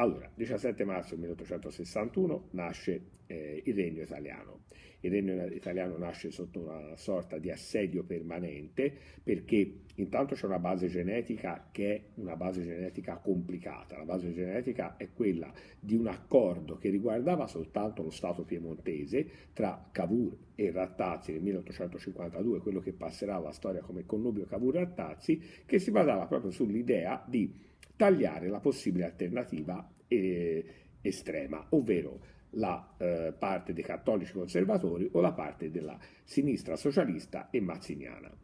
Allora, 0.00 0.30
17 0.34 0.82
marzo 0.84 1.14
1861 1.18 2.48
nasce 2.52 3.02
eh, 3.26 3.62
il 3.66 3.74
Regno 3.74 4.00
Italiano. 4.00 4.60
Il 5.00 5.10
Regno 5.10 5.44
Italiano 5.48 5.98
nasce 5.98 6.30
sotto 6.30 6.60
una 6.60 6.96
sorta 6.96 7.36
di 7.36 7.50
assedio 7.50 8.02
permanente 8.04 8.94
perché 9.22 9.80
intanto 9.96 10.34
c'è 10.34 10.46
una 10.46 10.58
base 10.58 10.88
genetica 10.88 11.68
che 11.70 11.94
è 11.94 12.02
una 12.14 12.34
base 12.34 12.62
genetica 12.62 13.16
complicata. 13.16 13.98
La 13.98 14.06
base 14.06 14.32
genetica 14.32 14.96
è 14.96 15.10
quella 15.12 15.52
di 15.78 15.96
un 15.96 16.06
accordo 16.06 16.78
che 16.78 16.88
riguardava 16.88 17.46
soltanto 17.46 18.02
lo 18.02 18.10
Stato 18.10 18.42
piemontese 18.44 19.28
tra 19.52 19.86
Cavour 19.92 20.34
e 20.54 20.70
Rattazzi 20.70 21.32
nel 21.32 21.42
1852, 21.42 22.60
quello 22.60 22.80
che 22.80 22.94
passerà 22.94 23.34
alla 23.34 23.52
storia 23.52 23.82
come 23.82 24.06
connubio 24.06 24.46
Cavour-Rattazzi, 24.46 25.42
che 25.66 25.78
si 25.78 25.90
basava 25.90 26.26
proprio 26.26 26.50
sull'idea 26.50 27.22
di 27.28 27.68
tagliare 28.00 28.48
la 28.48 28.60
possibile 28.60 29.04
alternativa 29.04 29.86
eh, 30.08 30.64
estrema, 31.02 31.66
ovvero 31.68 32.18
la 32.52 32.94
eh, 32.96 33.34
parte 33.38 33.74
dei 33.74 33.84
cattolici 33.84 34.32
conservatori 34.32 35.06
o 35.12 35.20
la 35.20 35.32
parte 35.32 35.70
della 35.70 35.98
sinistra 36.24 36.76
socialista 36.76 37.50
e 37.50 37.60
mazziniana. 37.60 38.34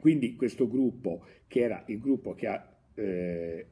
Quindi 0.00 0.34
questo 0.34 0.66
gruppo, 0.66 1.24
che 1.46 1.60
era 1.60 1.84
il 1.86 2.00
gruppo 2.00 2.34
che 2.34 2.46
ha 2.48 2.76
eh, 2.94 3.66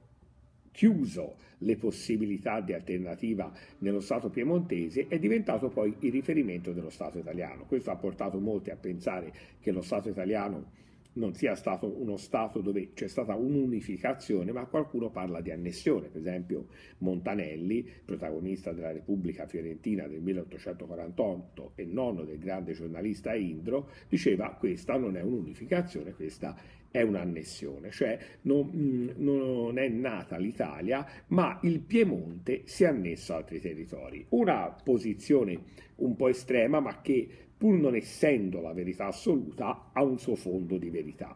chiuso 0.70 1.39
le 1.59 1.77
possibilità 1.77 2.61
di 2.61 2.73
alternativa 2.73 3.53
nello 3.79 4.01
Stato 4.01 4.31
piemontese, 4.31 5.09
è 5.09 5.19
diventato 5.19 5.70
poi 5.70 5.92
il 6.01 6.12
riferimento 6.12 6.73
dello 6.73 6.91
Stato 6.91 7.19
italiano. 7.19 7.65
Questo 7.65 7.91
ha 7.91 7.97
portato 7.97 8.39
molti 8.39 8.70
a 8.70 8.77
pensare 8.77 9.33
che 9.59 9.73
lo 9.73 9.83
Stato 9.83 10.09
italiano 10.09 10.83
non 11.15 11.35
sia 11.35 11.55
stato 11.55 12.01
uno 12.01 12.17
Stato 12.17 12.61
dove 12.61 12.93
c'è 12.95 13.09
stata 13.09 13.35
un'unificazione, 13.35 14.53
ma 14.53 14.67
qualcuno 14.67 15.11
parla 15.11 15.41
di 15.41 15.51
annessione. 15.51 16.09
Per 16.09 16.21
esempio 16.21 16.67
Montanelli, 16.99 17.87
protagonista 18.05 18.73
della 18.73 18.93
Repubblica 18.93 19.47
Fiorentina 19.47 20.06
del 20.06 20.21
1848 20.21 21.73
e 21.75 21.84
nonno 21.84 22.25
del 22.25 22.39
grande 22.39 22.73
giornalista 22.73 23.34
Indro, 23.34 23.91
diceva 24.09 24.55
questa 24.59 24.97
non 24.97 25.17
è 25.17 25.23
un'unificazione, 25.23 26.15
questa 26.15 26.56
è 26.95 27.03
un'annessione, 27.03 27.91
cioè 27.91 28.17
non, 28.43 28.71
mm, 28.73 29.09
non, 29.17 29.78
è 29.78 29.89
nata 29.89 30.37
l'Italia, 30.37 31.05
ma 31.28 31.59
il 31.62 31.81
Piemonte 31.81 32.62
si 32.67 32.84
è 32.84 32.87
annesso 32.87 33.33
a 33.33 33.39
altri 33.39 33.59
territori. 33.59 34.25
Una 34.28 34.71
posizione 34.71 35.61
un 35.97 36.15
po' 36.15 36.28
estrema, 36.28 36.78
ma 36.78 37.01
che 37.01 37.28
pur 37.65 37.79
non 37.79 37.95
essendo 37.95 38.61
la 38.61 38.75
verità 38.75 39.07
assoluta, 39.07 39.89
ha 39.95 40.03
un 40.03 40.19
suo 40.19 40.34
fondo 40.34 40.77
di 40.77 40.91
verità. 40.91 41.34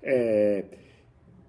Eh, 0.00 0.68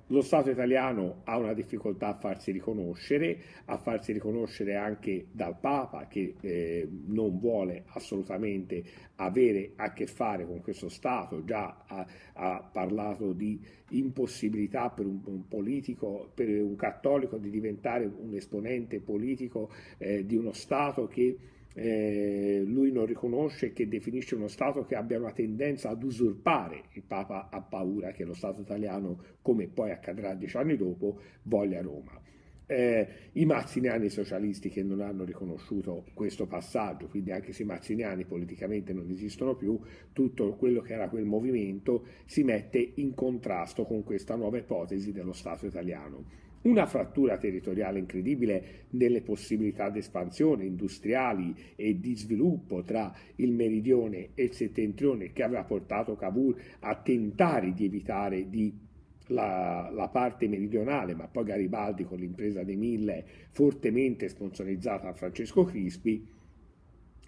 lo 0.08 0.20
Stato 0.20 0.50
italiano 0.50 1.22
ha 1.24 1.38
una 1.38 1.54
difficoltà 1.54 2.10
a 2.10 2.14
farsi 2.14 2.52
riconoscere, 2.52 3.40
a 3.64 3.78
farsi 3.78 4.12
riconoscere 4.12 4.76
anche 4.76 5.28
dal 5.32 5.58
Papa 5.58 6.08
che 6.08 6.36
eh, 6.42 6.90
non 7.06 7.40
vuole 7.40 7.86
assolutamente 7.88 8.84
avere 9.16 9.72
a 9.78 9.94
che 9.94 10.08
fare 10.08 10.46
con 10.46 10.60
questo 10.60 10.90
Stato, 10.90 11.46
già 11.46 11.86
ha, 11.88 12.06
ha 12.34 12.70
parlato 12.70 13.32
di 13.32 13.58
impossibilità 13.92 14.90
per 14.90 15.06
un, 15.06 15.22
un, 15.24 15.48
politico, 15.48 16.32
per 16.34 16.50
un 16.50 16.76
cattolico 16.76 17.38
di 17.38 17.50
diventare 17.50 18.04
un 18.04 18.34
esponente 18.34 19.00
politico 19.00 19.70
eh, 19.98 20.26
di 20.26 20.36
uno 20.36 20.52
Stato 20.52 21.08
che 21.08 21.56
eh, 21.80 22.64
lui 22.66 22.92
non 22.92 23.06
riconosce 23.06 23.72
che 23.72 23.88
definisce 23.88 24.34
uno 24.34 24.48
Stato 24.48 24.84
che 24.84 24.96
abbia 24.96 25.20
una 25.20 25.32
tendenza 25.32 25.90
ad 25.90 26.02
usurpare. 26.02 26.86
Il 26.94 27.04
Papa 27.04 27.50
ha 27.52 27.62
paura 27.62 28.12
che 28.12 28.26
lo 28.26 28.34
Stato 28.34 28.62
italiano, 28.62 29.22
come 29.44 29.68
poi 29.68 29.92
accadrà 29.92 30.34
dieci 30.34 30.58
anni 30.58 30.76
dopo, 30.76 31.20
voglia 31.44 31.80
Roma. 31.82 32.20
Eh, 32.66 33.08
I 33.34 33.46
mazziniani 33.46 34.10
socialisti 34.10 34.70
che 34.70 34.82
non 34.82 35.02
hanno 35.02 35.24
riconosciuto 35.24 36.06
questo 36.16 36.48
passaggio, 36.48 37.08
quindi 37.08 37.32
anche 37.32 37.54
se 37.54 37.62
i 37.62 37.68
mazziniani 37.68 38.26
politicamente 38.26 38.92
non 38.92 39.12
esistono 39.12 39.56
più, 39.56 39.80
tutto 40.14 40.56
quello 40.56 40.82
che 40.82 40.94
era 40.94 41.10
quel 41.10 41.26
movimento 41.26 42.08
si 42.26 42.44
mette 42.44 42.94
in 42.96 43.14
contrasto 43.14 43.86
con 43.86 44.04
questa 44.04 44.36
nuova 44.36 44.58
ipotesi 44.58 45.12
dello 45.12 45.32
Stato 45.32 45.68
italiano 45.68 46.46
una 46.64 46.86
frattura 46.86 47.38
territoriale 47.38 48.00
incredibile 48.00 48.86
nelle 48.92 49.22
possibilità 49.22 49.90
di 49.90 50.00
espansione 50.00 50.66
industriali 50.66 51.56
e 51.76 52.00
di 52.00 52.16
sviluppo 52.16 52.84
tra 52.84 53.14
il 53.36 53.52
meridione 53.52 54.30
e 54.34 54.44
il 54.44 54.54
settentrione 54.54 55.32
che 55.34 55.44
aveva 55.44 55.64
portato 55.64 56.16
Cavour 56.16 56.60
a 56.80 56.96
tentare 56.96 57.74
di 57.74 57.86
evitare 57.86 58.50
di 58.50 58.86
la, 59.28 59.90
la, 59.92 60.08
parte 60.08 60.48
meridionale, 60.48 61.14
ma 61.14 61.28
poi 61.28 61.44
Garibaldi 61.44 62.06
con 62.06 62.18
l'impresa 62.18 62.64
dei 62.64 62.78
Mille, 62.78 63.26
fortemente 63.52 64.30
sponsorizzata 64.30 65.08
da 65.08 65.14
Francesco 65.14 65.66
Crispi, 65.66 66.26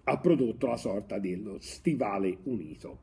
ha 0.04 0.18
prodotto 0.18 0.68
la 0.68 0.78
sorta 0.78 1.20
dello 1.20 1.58
stivale 1.60 2.38
unito. 2.44 3.02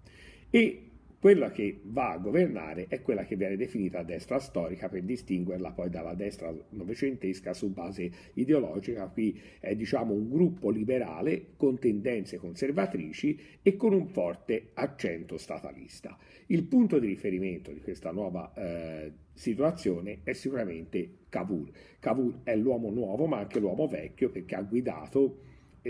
E 0.48 0.85
quella 1.18 1.50
che 1.50 1.80
va 1.82 2.12
a 2.12 2.18
governare 2.18 2.86
è 2.88 3.00
quella 3.00 3.24
che 3.24 3.36
viene 3.36 3.56
definita 3.56 4.02
destra 4.02 4.38
storica 4.38 4.88
per 4.88 5.02
distinguerla 5.02 5.72
poi 5.72 5.88
dalla 5.88 6.14
destra 6.14 6.54
novecentesca 6.70 7.54
su 7.54 7.72
base 7.72 8.10
ideologica. 8.34 9.08
Qui 9.08 9.40
è 9.58 9.74
diciamo 9.74 10.12
un 10.12 10.28
gruppo 10.28 10.70
liberale 10.70 11.52
con 11.56 11.78
tendenze 11.78 12.36
conservatrici 12.36 13.38
e 13.62 13.76
con 13.76 13.92
un 13.94 14.06
forte 14.08 14.70
accento 14.74 15.38
statalista. 15.38 16.16
Il 16.46 16.64
punto 16.64 16.98
di 16.98 17.06
riferimento 17.06 17.72
di 17.72 17.80
questa 17.80 18.12
nuova 18.12 18.52
eh, 18.54 19.12
situazione 19.32 20.20
è 20.22 20.32
sicuramente 20.32 21.24
Cavour. 21.28 21.70
Cavour 21.98 22.40
è 22.44 22.54
l'uomo 22.54 22.90
nuovo 22.90 23.26
ma 23.26 23.38
anche 23.38 23.58
l'uomo 23.58 23.88
vecchio 23.88 24.30
perché 24.30 24.54
ha 24.54 24.62
guidato 24.62 25.38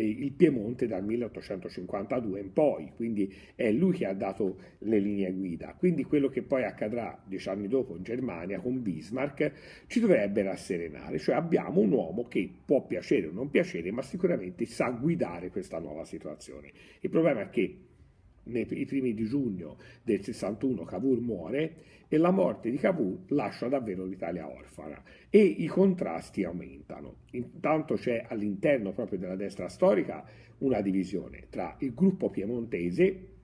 il 0.00 0.32
Piemonte 0.32 0.86
dal 0.86 1.04
1852 1.04 2.40
in 2.40 2.52
poi, 2.52 2.92
quindi 2.94 3.32
è 3.54 3.70
lui 3.70 3.92
che 3.92 4.06
ha 4.06 4.14
dato 4.14 4.58
le 4.78 4.98
linee 4.98 5.32
guida. 5.32 5.74
Quindi 5.78 6.04
quello 6.04 6.28
che 6.28 6.42
poi 6.42 6.64
accadrà 6.64 7.22
dieci 7.26 7.48
anni 7.48 7.68
dopo 7.68 7.96
in 7.96 8.02
Germania 8.02 8.60
con 8.60 8.82
Bismarck 8.82 9.84
ci 9.86 10.00
dovrebbe 10.00 10.42
rasserenare, 10.42 11.18
cioè 11.18 11.34
abbiamo 11.34 11.80
un 11.80 11.92
uomo 11.92 12.26
che 12.28 12.50
può 12.64 12.84
piacere 12.84 13.26
o 13.26 13.32
non 13.32 13.50
piacere, 13.50 13.90
ma 13.90 14.02
sicuramente 14.02 14.64
sa 14.66 14.90
guidare 14.90 15.50
questa 15.50 15.78
nuova 15.78 16.04
situazione. 16.04 16.70
Il 17.00 17.10
problema 17.10 17.42
è 17.42 17.50
che 17.50 17.76
nei 18.46 18.64
primi 18.64 19.14
di 19.14 19.24
giugno 19.24 19.76
del 20.02 20.22
61 20.22 20.84
Cavour 20.84 21.20
muore 21.20 21.74
e 22.08 22.16
la 22.18 22.30
morte 22.30 22.70
di 22.70 22.76
Cavour 22.76 23.24
lascia 23.28 23.68
davvero 23.68 24.04
l'Italia 24.04 24.48
orfana 24.48 25.02
e 25.28 25.40
i 25.40 25.66
contrasti 25.66 26.44
aumentano. 26.44 27.16
Intanto 27.32 27.94
c'è 27.94 28.24
all'interno 28.28 28.92
proprio 28.92 29.18
della 29.18 29.36
destra 29.36 29.68
storica 29.68 30.24
una 30.58 30.80
divisione 30.80 31.46
tra 31.50 31.76
il 31.80 31.94
gruppo 31.94 32.30
piemontese 32.30 33.34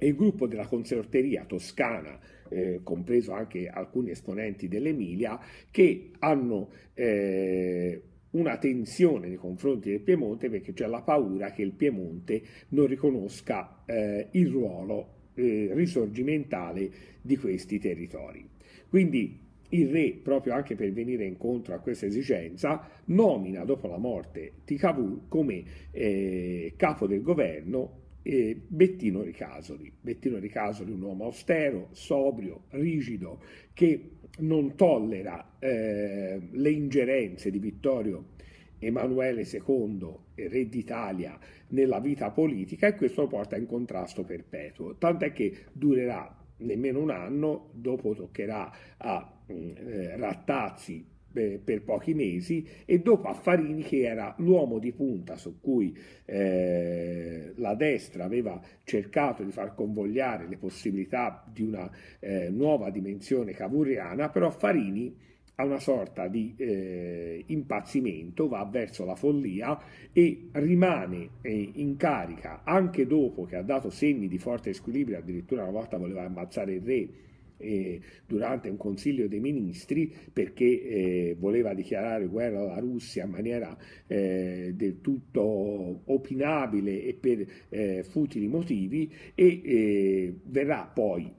e 0.00 0.06
il 0.06 0.14
gruppo 0.14 0.46
della 0.46 0.66
consorteria 0.66 1.44
toscana, 1.44 2.18
eh, 2.48 2.80
compreso 2.84 3.32
anche 3.32 3.68
alcuni 3.68 4.10
esponenti 4.10 4.68
dell'Emilia, 4.68 5.40
che 5.70 6.12
hanno 6.20 6.70
eh, 6.94 8.02
una 8.30 8.58
tensione 8.58 9.28
nei 9.28 9.36
confronti 9.36 9.90
del 9.90 10.00
Piemonte 10.00 10.50
perché 10.50 10.72
c'è 10.72 10.86
la 10.86 11.02
paura 11.02 11.52
che 11.52 11.62
il 11.62 11.72
Piemonte 11.72 12.42
non 12.68 12.86
riconosca 12.86 13.84
eh, 13.86 14.28
il 14.32 14.48
ruolo 14.48 15.14
eh, 15.34 15.70
risorgimentale 15.72 16.90
di 17.22 17.36
questi 17.36 17.78
territori. 17.78 18.46
Quindi 18.88 19.46
il 19.70 19.88
re, 19.90 20.18
proprio 20.22 20.54
anche 20.54 20.74
per 20.74 20.92
venire 20.92 21.24
incontro 21.24 21.74
a 21.74 21.78
questa 21.78 22.06
esigenza, 22.06 22.88
nomina 23.06 23.64
dopo 23.64 23.86
la 23.86 23.98
morte 23.98 24.52
di 24.64 24.76
Cavour 24.76 25.28
come 25.28 25.62
eh, 25.90 26.72
capo 26.76 27.06
del 27.06 27.22
governo 27.22 28.06
eh, 28.22 28.60
Bettino 28.66 29.22
Ricasoli. 29.22 29.92
Bettino 30.00 30.38
Ricasoli, 30.38 30.92
un 30.92 31.02
uomo 31.02 31.24
austero, 31.24 31.88
sobrio, 31.92 32.64
rigido, 32.70 33.42
che 33.72 34.10
non 34.38 34.76
tollera 34.76 35.56
eh, 35.58 36.40
le 36.50 36.70
ingerenze 36.70 37.50
di 37.50 37.58
Vittorio 37.58 38.36
Emanuele 38.78 39.42
II, 39.42 40.16
re 40.34 40.68
d'Italia, 40.68 41.38
nella 41.68 42.00
vita 42.00 42.30
politica 42.30 42.86
e 42.86 42.94
questo 42.94 43.22
lo 43.22 43.26
porta 43.26 43.56
in 43.56 43.66
contrasto 43.66 44.22
perpetuo, 44.24 44.96
tant'è 44.96 45.32
che 45.32 45.64
durerà 45.72 46.34
nemmeno 46.58 47.00
un 47.00 47.10
anno, 47.10 47.70
dopo 47.72 48.14
toccherà 48.14 48.72
a 48.96 49.40
mm, 49.52 49.70
eh, 49.76 50.16
Rattazzi 50.16 51.04
eh, 51.34 51.60
per 51.62 51.82
pochi 51.82 52.14
mesi 52.14 52.66
e 52.84 53.00
dopo 53.00 53.28
a 53.28 53.34
Farini 53.34 53.82
che 53.82 54.02
era 54.02 54.34
l'uomo 54.38 54.78
di 54.78 54.92
punta 54.92 55.36
su 55.36 55.60
cui 55.60 55.96
eh, 56.24 57.52
la 57.56 57.74
destra 57.74 58.24
aveva 58.24 58.60
cercato 58.84 59.42
di 59.42 59.50
far 59.50 59.74
convogliare 59.74 60.46
le 60.48 60.56
possibilità 60.56 61.44
di 61.50 61.62
una 61.62 61.90
eh, 62.20 62.50
nuova 62.50 62.90
dimensione 62.90 63.52
cavuriana, 63.52 64.28
però 64.28 64.50
Farini 64.50 65.26
ha 65.60 65.64
una 65.64 65.80
sorta 65.80 66.28
di 66.28 66.54
eh, 66.56 67.42
impazzimento, 67.46 68.46
va 68.46 68.64
verso 68.64 69.04
la 69.04 69.16
follia 69.16 69.78
e 70.12 70.48
rimane 70.52 71.30
eh, 71.42 71.70
in 71.74 71.96
carica 71.96 72.62
anche 72.62 73.06
dopo 73.06 73.44
che 73.44 73.56
ha 73.56 73.62
dato 73.62 73.90
segni 73.90 74.28
di 74.28 74.38
forte 74.38 74.72
squilibrio, 74.72 75.18
addirittura 75.18 75.62
una 75.62 75.72
volta 75.72 75.96
voleva 75.96 76.22
ammazzare 76.22 76.74
il 76.74 76.82
re 76.82 77.08
eh, 77.58 78.00
durante 78.26 78.68
un 78.68 78.76
consiglio 78.76 79.28
dei 79.28 79.40
ministri 79.40 80.12
perché 80.32 80.64
eh, 80.64 81.36
voleva 81.38 81.74
dichiarare 81.74 82.26
guerra 82.26 82.60
alla 82.60 82.78
Russia 82.78 83.24
in 83.24 83.30
maniera 83.30 83.76
eh, 84.06 84.72
del 84.74 85.00
tutto 85.00 86.02
opinabile 86.04 87.02
e 87.02 87.14
per 87.14 87.46
eh, 87.68 88.02
futili 88.04 88.48
motivi 88.48 89.12
e 89.34 89.60
eh, 89.64 90.34
verrà 90.44 90.90
poi 90.92 91.32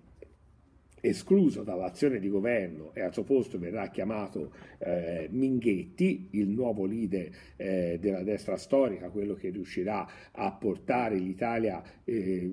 escluso 1.02 1.64
dall'azione 1.64 2.20
di 2.20 2.30
governo 2.30 2.92
e 2.94 3.02
al 3.02 3.14
suo 3.14 3.24
posto 3.24 3.58
verrà 3.58 3.90
chiamato 3.90 4.52
eh, 4.80 5.28
Minghetti, 5.32 6.30
il 6.32 6.50
nuovo 6.50 6.86
leader 6.86 7.30
eh, 7.56 7.98
della 8.00 8.24
destra 8.24 8.58
storica, 8.58 9.10
quello 9.10 9.34
che 9.34 9.50
riuscirà 9.50 10.08
a 10.32 10.52
portare 10.52 11.18
l'Italia 11.18 11.82
eh, 12.04 12.52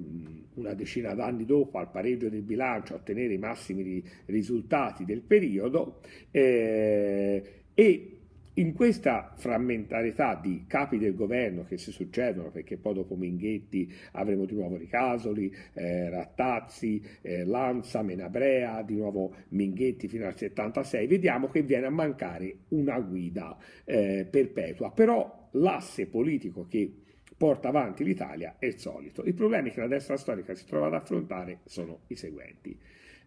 una 0.54 0.74
decina 0.74 1.14
d'anni 1.14 1.44
dopo 1.44 1.78
al 1.78 1.90
pareggio 1.90 2.28
del 2.28 2.42
bilancio, 2.42 2.94
a 2.94 2.96
ottenere 2.96 3.34
i 3.34 3.38
massimi 3.38 4.02
risultati 4.26 5.04
del 5.04 5.20
periodo 5.20 6.00
eh, 6.30 7.42
e 7.74 8.15
in 8.58 8.72
questa 8.72 9.32
frammentarietà 9.36 10.34
di 10.34 10.64
capi 10.66 10.98
del 10.98 11.14
governo 11.14 11.64
che 11.64 11.76
si 11.76 11.90
succedono, 11.90 12.50
perché 12.50 12.76
poi 12.76 12.94
dopo 12.94 13.14
Minghetti 13.14 13.92
avremo 14.12 14.44
di 14.44 14.54
nuovo 14.54 14.76
Ricasoli, 14.76 15.54
eh, 15.74 16.08
Rattazzi, 16.08 17.02
eh, 17.22 17.44
Lanza, 17.44 18.02
Menabrea, 18.02 18.82
di 18.82 18.96
nuovo 18.96 19.34
Minghetti 19.48 20.08
fino 20.08 20.26
al 20.26 20.36
76, 20.36 21.06
vediamo 21.06 21.48
che 21.48 21.62
viene 21.62 21.86
a 21.86 21.90
mancare 21.90 22.56
una 22.68 22.98
guida 23.00 23.56
eh, 23.84 24.26
perpetua. 24.30 24.90
Però 24.90 25.48
l'asse 25.52 26.06
politico 26.06 26.66
che 26.66 26.90
porta 27.36 27.68
avanti 27.68 28.04
l'Italia 28.04 28.56
è 28.58 28.66
il 28.66 28.78
solito. 28.78 29.22
I 29.24 29.34
problemi 29.34 29.70
che 29.70 29.80
la 29.80 29.86
destra 29.86 30.16
storica 30.16 30.54
si 30.54 30.64
trova 30.64 30.86
ad 30.86 30.94
affrontare 30.94 31.60
sono 31.64 32.00
i 32.06 32.14
seguenti. 32.14 32.78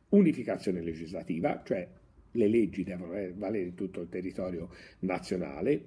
Unificazione 0.09 0.81
legislativa, 0.81 1.61
cioè 1.63 1.87
le 2.31 2.47
leggi 2.47 2.83
devono 2.83 3.13
valere 3.35 3.65
in 3.65 3.75
tutto 3.75 4.01
il 4.01 4.09
territorio 4.09 4.69
nazionale, 4.99 5.85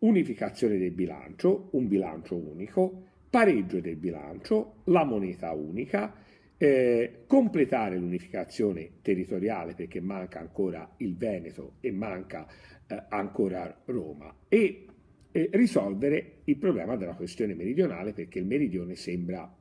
unificazione 0.00 0.78
del 0.78 0.92
bilancio, 0.92 1.68
un 1.72 1.88
bilancio 1.88 2.36
unico, 2.36 3.02
pareggio 3.30 3.80
del 3.80 3.96
bilancio, 3.96 4.82
la 4.84 5.04
moneta 5.04 5.52
unica, 5.52 6.14
eh, 6.56 7.24
completare 7.26 7.96
l'unificazione 7.96 9.00
territoriale 9.02 9.74
perché 9.74 10.00
manca 10.00 10.38
ancora 10.38 10.94
il 10.98 11.16
Veneto 11.16 11.74
e 11.80 11.90
manca 11.90 12.46
eh, 12.86 13.02
ancora 13.08 13.82
Roma 13.86 14.34
e 14.48 14.86
eh, 15.32 15.50
risolvere 15.52 16.42
il 16.44 16.56
problema 16.56 16.96
della 16.96 17.14
questione 17.14 17.54
meridionale 17.54 18.12
perché 18.12 18.38
il 18.38 18.46
meridione 18.46 18.94
sembra 18.94 19.52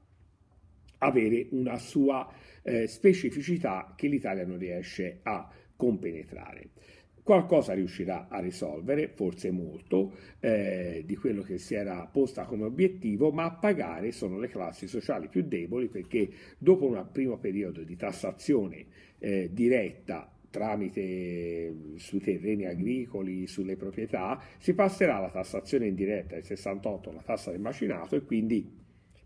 avere 1.00 1.48
una 1.52 1.78
sua 1.78 2.32
eh, 2.62 2.88
specificità 2.88 3.94
che 3.96 4.08
l'Italia 4.08 4.46
non 4.46 4.58
riesce 4.58 5.20
a 5.24 5.50
compenetrare. 5.84 6.70
Qualcosa 7.22 7.74
riuscirà 7.74 8.28
a 8.30 8.40
risolvere, 8.40 9.10
forse 9.10 9.52
molto, 9.52 10.14
eh, 10.40 11.04
di 11.06 11.16
quello 11.18 11.42
che 11.42 11.58
si 11.58 11.74
era 11.74 12.06
posta 12.12 12.46
come 12.46 12.64
obiettivo, 12.64 13.32
ma 13.32 13.44
a 13.46 13.52
pagare 13.52 14.12
sono 14.12 14.40
le 14.40 14.48
classi 14.48 14.88
sociali 14.88 15.28
più 15.28 15.44
deboli 15.44 15.88
perché 15.88 16.30
dopo 16.58 16.86
un 16.86 17.06
primo 17.12 17.38
periodo 17.38 17.84
di 17.84 17.96
tassazione 17.98 18.86
eh, 19.20 19.50
diretta 19.52 20.30
tramite 20.50 21.96
sui 21.96 22.20
terreni 22.20 22.66
agricoli, 22.66 23.48
sulle 23.48 23.76
proprietà, 23.76 24.42
si 24.60 24.74
passerà 24.74 25.18
alla 25.18 25.32
tassazione 25.32 25.88
indiretta 25.88 26.36
del 26.36 26.44
68, 26.44 27.12
la 27.12 27.24
tassa 27.24 27.52
del 27.52 27.60
macinato 27.60 28.16
e 28.16 28.22
quindi 28.22 28.83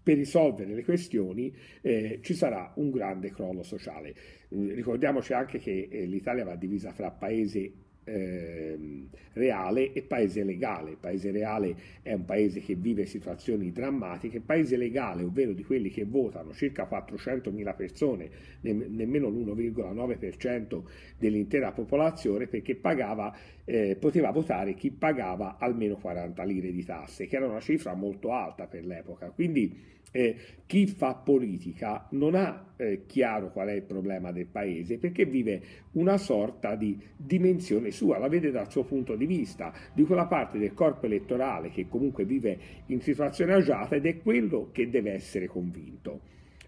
per 0.08 0.16
risolvere 0.16 0.74
le 0.74 0.86
questioni 0.86 1.54
eh, 1.82 2.20
ci 2.22 2.34
sarà 2.34 2.72
un 2.78 2.92
grande 2.92 3.30
crollo 3.30 3.62
sociale. 3.62 4.16
Mm, 4.56 4.70
ricordiamoci 4.70 5.34
anche 5.34 5.60
che 5.60 5.90
eh, 5.92 6.06
l'Italia 6.06 6.46
va 6.46 6.56
divisa 6.56 6.94
fra 6.94 7.12
paese 7.12 7.74
eh, 8.08 8.78
reale 9.34 9.92
e 9.92 10.02
paese 10.02 10.44
legale. 10.44 10.96
Paese 11.00 11.32
reale 11.32 11.76
è 12.02 12.14
un 12.14 12.24
paese 12.26 12.62
che 12.62 12.76
vive 12.76 13.06
situazioni 13.06 13.72
drammatiche, 13.72 14.40
paese 14.40 14.78
legale, 14.78 15.24
ovvero 15.24 15.52
di 15.52 15.64
quelli 15.64 15.90
che 15.90 16.06
votano 16.06 16.54
circa 16.54 16.88
400.000 16.90 17.76
persone, 17.76 18.30
ne- 18.62 18.74
nemmeno 18.74 19.28
l'1,9% 19.30 20.84
dell'intera 21.18 21.72
popolazione, 21.72 22.48
perché 22.48 22.76
pagava, 22.76 23.36
eh, 23.66 23.98
poteva 24.00 24.32
votare 24.32 24.74
chi 24.74 24.90
pagava 24.92 25.58
almeno 25.60 25.98
40 25.98 26.44
lire 26.44 26.72
di 26.72 26.84
tasse, 26.86 27.28
che 27.28 27.36
era 27.36 27.48
una 27.48 27.60
cifra 27.60 27.94
molto 27.94 28.32
alta 28.32 28.68
per 28.68 28.86
l'epoca. 28.86 29.32
Quindi 29.32 29.96
eh, 30.12 30.36
chi 30.66 30.88
fa 30.88 31.14
politica 31.16 32.08
non 32.12 32.36
ha 32.36 32.74
eh, 32.78 33.04
chiaro 33.06 33.52
qual 33.52 33.68
è 33.68 33.74
il 33.74 33.84
problema 33.84 34.32
del 34.32 34.46
paese 34.48 34.98
perché 34.98 35.26
vive 35.26 35.62
una 35.94 36.18
sorta 36.18 36.76
di 36.76 36.98
dimensione 37.16 37.92
sua, 37.98 38.20
la 38.20 38.28
vede 38.28 38.52
dal 38.52 38.70
suo 38.70 38.84
punto 38.84 39.16
di 39.16 39.26
vista, 39.26 39.74
di 39.92 40.04
quella 40.04 40.28
parte 40.28 40.60
del 40.60 40.74
corpo 40.74 41.08
elettorale 41.08 41.70
che 41.70 41.88
comunque 41.90 42.26
vive 42.26 42.58
in 42.88 43.02
situazione 43.02 43.54
agiata 43.54 43.96
ed 43.96 44.06
è 44.06 44.22
quello 44.22 44.70
che 44.72 44.90
deve 44.90 45.14
essere 45.14 45.48
convinto. 45.48 46.22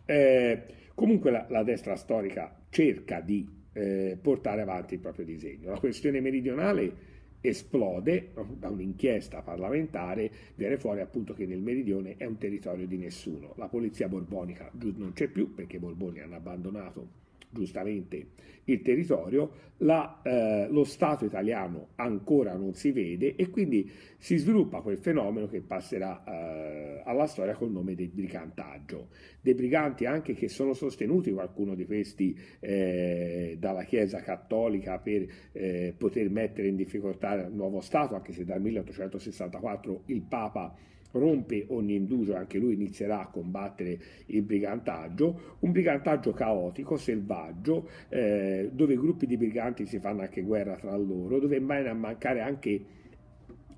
Eh, 0.05 0.63
comunque 0.95 1.29
la, 1.29 1.45
la, 1.49 1.63
destra 1.63 1.95
storica 1.95 2.63
cerca 2.69 3.21
di 3.21 3.47
eh, 3.73 4.17
portare 4.19 4.61
avanti 4.61 4.95
il 4.95 4.99
proprio 4.99 5.25
disegno. 5.25 5.69
La 5.69 5.79
questione 5.79 6.19
meridionale 6.19 7.07
esplode 7.41 8.31
da 8.57 8.69
un'inchiesta 8.69 9.41
parlamentare, 9.41 10.31
viene 10.55 10.77
fuori 10.77 10.99
appunto 11.01 11.33
che 11.33 11.45
nel 11.45 11.61
meridione 11.61 12.15
è 12.17 12.25
un 12.25 12.37
territorio 12.37 12.87
di 12.87 12.97
nessuno. 12.97 13.53
La 13.57 13.67
polizia 13.67 14.09
borbonica 14.09 14.71
non 14.95 15.13
c'è 15.13 15.27
più 15.27 15.53
perché 15.53 15.77
i 15.77 15.79
Borboni 15.79 16.19
hanno 16.19 16.35
abbandonato 16.35 17.27
giustamente 17.49 18.27
il 18.65 18.81
territorio, 18.81 19.67
la, 19.77 20.21
eh, 20.23 20.67
lo 20.69 20.83
Stato 20.83 21.25
italiano 21.25 21.89
ancora 21.95 22.55
non 22.55 22.73
si 22.73 22.91
vede 22.91 23.35
e 23.35 23.49
quindi 23.49 23.89
si 24.17 24.37
sviluppa 24.37 24.81
quel 24.81 24.97
fenomeno 24.97 25.47
che 25.47 25.61
passerà 25.61 26.23
eh, 26.23 27.01
alla 27.05 27.25
storia 27.25 27.55
col 27.55 27.71
nome 27.71 27.95
del 27.95 28.09
brigantaggio. 28.09 29.07
Dei 29.41 29.53
briganti 29.53 30.05
anche 30.05 30.33
che 30.33 30.49
sono 30.49 30.73
sostenuti, 30.73 31.31
qualcuno 31.31 31.75
di 31.75 31.85
questi, 31.85 32.37
eh, 32.59 33.55
dalla 33.59 33.83
Chiesa 33.83 34.21
cattolica 34.21 34.99
per 34.99 35.25
eh, 35.51 35.93
poter 35.97 36.29
mettere 36.29 36.67
in 36.67 36.75
difficoltà 36.75 37.33
il 37.33 37.53
nuovo 37.53 37.81
Stato, 37.81 38.15
anche 38.15 38.33
se 38.33 38.43
dal 38.45 38.61
1864 38.61 40.03
il 40.07 40.21
Papa 40.21 40.75
rompe 41.11 41.65
ogni 41.69 41.95
indugio, 41.95 42.35
anche 42.35 42.57
lui 42.57 42.73
inizierà 42.73 43.21
a 43.21 43.27
combattere 43.27 43.97
il 44.27 44.41
brigantaggio, 44.41 45.57
un 45.59 45.71
brigantaggio 45.71 46.31
caotico, 46.31 46.97
selvaggio, 46.97 47.89
eh, 48.09 48.69
dove 48.71 48.95
gruppi 48.95 49.25
di 49.25 49.37
briganti 49.37 49.85
si 49.85 49.99
fanno 49.99 50.21
anche 50.21 50.41
guerra 50.41 50.75
tra 50.75 50.95
loro, 50.95 51.39
dove 51.39 51.59
viene 51.59 51.89
a 51.89 51.93
mancare 51.93 52.41
anche 52.41 52.97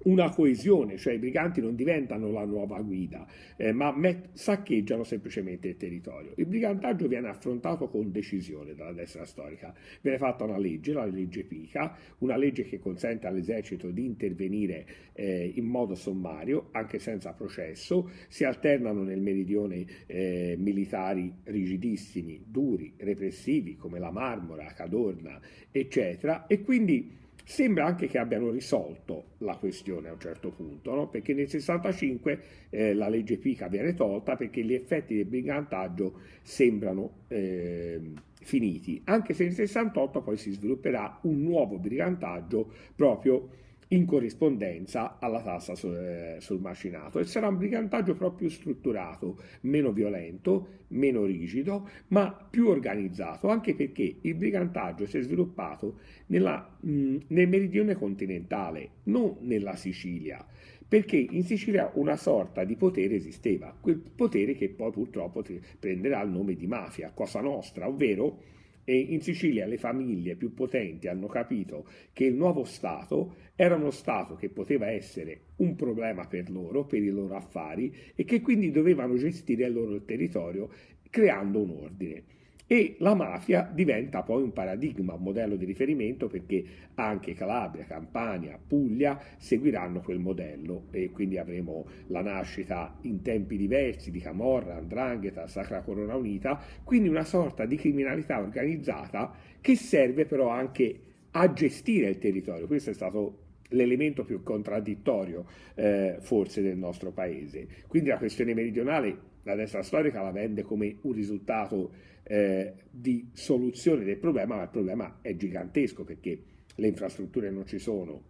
una 0.03 0.29
coesione, 0.29 0.97
cioè 0.97 1.13
i 1.13 1.17
briganti 1.19 1.61
non 1.61 1.75
diventano 1.75 2.31
la 2.31 2.45
nuova 2.45 2.81
guida, 2.81 3.25
eh, 3.57 3.71
ma 3.71 3.95
met- 3.95 4.29
saccheggiano 4.33 5.03
semplicemente 5.03 5.67
il 5.69 5.77
territorio. 5.77 6.33
Il 6.35 6.45
brigantaggio 6.45 7.07
viene 7.07 7.27
affrontato 7.27 7.87
con 7.87 8.11
decisione 8.11 8.73
dalla 8.73 8.93
destra 8.93 9.25
storica. 9.25 9.73
Viene 10.01 10.17
fatta 10.17 10.43
una 10.43 10.57
legge, 10.57 10.93
la 10.93 11.05
legge 11.05 11.43
Pica, 11.43 11.95
una 12.19 12.37
legge 12.37 12.63
che 12.63 12.79
consente 12.79 13.27
all'esercito 13.27 13.89
di 13.91 14.05
intervenire 14.05 14.85
eh, 15.13 15.51
in 15.55 15.65
modo 15.65 15.95
sommario, 15.95 16.69
anche 16.71 16.99
senza 16.99 17.33
processo. 17.33 18.09
Si 18.27 18.43
alternano 18.43 19.03
nel 19.03 19.21
meridione 19.21 19.85
eh, 20.07 20.55
militari 20.57 21.31
rigidissimi, 21.43 22.43
duri, 22.47 22.93
repressivi, 22.97 23.75
come 23.75 23.99
la 23.99 24.11
Marmora, 24.11 24.65
Cadorna, 24.73 25.39
eccetera, 25.71 26.47
e 26.47 26.61
quindi 26.61 27.19
Sembra 27.51 27.85
anche 27.85 28.07
che 28.07 28.17
abbiano 28.17 28.49
risolto 28.49 29.31
la 29.39 29.57
questione 29.57 30.07
a 30.07 30.13
un 30.13 30.21
certo 30.21 30.51
punto, 30.51 30.95
no? 30.95 31.09
perché 31.09 31.33
nel 31.33 31.49
65 31.49 32.39
eh, 32.69 32.93
la 32.93 33.09
legge 33.09 33.35
Pica 33.35 33.67
viene 33.67 33.93
tolta 33.93 34.37
perché 34.37 34.63
gli 34.63 34.73
effetti 34.73 35.15
del 35.15 35.25
brigantaggio 35.25 36.13
sembrano 36.43 37.25
eh, 37.27 37.99
finiti, 38.41 39.01
anche 39.03 39.33
se 39.33 39.43
nel 39.43 39.53
68 39.53 40.21
poi 40.21 40.37
si 40.37 40.51
svilupperà 40.51 41.19
un 41.23 41.41
nuovo 41.41 41.77
brigantaggio 41.77 42.71
proprio 42.95 43.49
in 43.91 44.05
corrispondenza 44.05 45.17
alla 45.19 45.41
tassa 45.41 45.75
sul, 45.75 45.95
eh, 45.95 46.37
sul, 46.39 46.59
macinato 46.59 47.19
e 47.19 47.25
sarà 47.25 47.47
un 47.47 47.57
brigantaggio 47.57 48.15
proprio 48.15 48.49
strutturato, 48.49 49.41
meno 49.61 49.91
violento, 49.91 50.79
meno 50.89 51.25
rigido, 51.25 51.89
ma 52.09 52.31
più 52.31 52.67
organizzato, 52.67 53.49
anche 53.49 53.75
perché 53.75 54.17
il 54.21 54.35
brigantaggio 54.35 55.05
si 55.05 55.17
è 55.17 55.21
sviluppato 55.21 55.99
nella, 56.27 56.77
mh, 56.79 57.17
nel 57.27 57.47
meridione 57.47 57.95
continentale, 57.95 58.89
non 59.03 59.37
nella 59.41 59.75
Sicilia 59.75 60.45
perché 60.91 61.15
in 61.15 61.45
Sicilia 61.45 61.89
una 61.93 62.17
sorta 62.17 62.65
di 62.65 62.75
potere 62.75 63.15
esisteva, 63.15 63.73
quel 63.79 63.95
potere 63.95 64.55
che 64.55 64.67
poi 64.67 64.91
purtroppo 64.91 65.41
prenderà 65.79 66.21
il 66.21 66.29
nome 66.31 66.53
di 66.53 66.67
mafia, 66.67 67.11
Cosa 67.13 67.39
Nostra, 67.39 67.87
ovvero 67.87 68.39
e 68.83 68.97
in 68.97 69.21
Sicilia 69.21 69.65
le 69.65 69.77
famiglie 69.77 70.35
più 70.35 70.53
potenti 70.53 71.07
hanno 71.07 71.27
capito 71.27 71.85
che 72.13 72.25
il 72.25 72.35
nuovo 72.35 72.63
Stato 72.63 73.35
era 73.55 73.75
uno 73.75 73.91
Stato 73.91 74.35
che 74.35 74.49
poteva 74.49 74.89
essere 74.89 75.41
un 75.57 75.75
problema 75.75 76.25
per 76.27 76.49
loro, 76.49 76.85
per 76.85 77.01
i 77.01 77.09
loro 77.09 77.35
affari 77.35 77.93
e 78.15 78.23
che 78.23 78.41
quindi 78.41 78.71
dovevano 78.71 79.15
gestire 79.15 79.65
il 79.65 79.73
loro 79.73 80.01
territorio 80.03 80.69
creando 81.09 81.59
un 81.59 81.69
ordine. 81.81 82.23
E 82.71 82.95
la 82.99 83.15
mafia 83.15 83.69
diventa 83.69 84.21
poi 84.21 84.41
un 84.43 84.53
paradigma, 84.53 85.15
un 85.15 85.23
modello 85.23 85.57
di 85.57 85.65
riferimento 85.65 86.29
perché 86.29 86.63
anche 86.95 87.33
Calabria, 87.33 87.83
Campania, 87.83 88.57
Puglia 88.65 89.21
seguiranno 89.37 89.99
quel 89.99 90.19
modello 90.19 90.85
e 90.91 91.09
quindi 91.09 91.37
avremo 91.37 91.85
la 92.07 92.21
nascita 92.21 92.97
in 93.01 93.21
tempi 93.21 93.57
diversi 93.57 94.09
di 94.09 94.21
Camorra, 94.21 94.77
Andrangheta, 94.77 95.47
Sacra 95.47 95.81
Corona 95.81 96.15
Unita, 96.15 96.61
quindi 96.85 97.09
una 97.09 97.25
sorta 97.25 97.65
di 97.65 97.75
criminalità 97.75 98.39
organizzata 98.39 99.33
che 99.59 99.75
serve 99.75 100.25
però 100.25 100.47
anche 100.47 100.97
a 101.31 101.51
gestire 101.51 102.07
il 102.07 102.19
territorio. 102.19 102.67
Questo 102.67 102.91
è 102.91 102.93
stato 102.93 103.39
l'elemento 103.71 104.23
più 104.23 104.43
contraddittorio 104.43 105.43
eh, 105.75 106.19
forse 106.21 106.61
del 106.61 106.77
nostro 106.77 107.11
paese. 107.11 107.67
Quindi 107.87 108.07
la 108.07 108.17
questione 108.17 108.53
meridionale 108.53 109.27
la 109.43 109.55
destra 109.55 109.81
storica 109.81 110.21
la 110.21 110.31
vende 110.31 110.61
come 110.61 110.97
un 111.01 111.13
risultato 111.13 112.09
eh, 112.31 112.73
di 112.89 113.27
soluzione 113.33 114.05
del 114.05 114.17
problema, 114.17 114.55
ma 114.55 114.63
il 114.63 114.69
problema 114.69 115.19
è 115.21 115.35
gigantesco 115.35 116.05
perché 116.05 116.41
le 116.75 116.87
infrastrutture 116.87 117.49
non 117.49 117.65
ci 117.67 117.77
sono, 117.77 118.29